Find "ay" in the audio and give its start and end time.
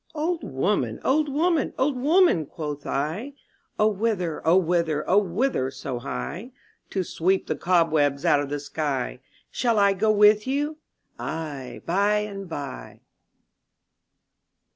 11.19-11.83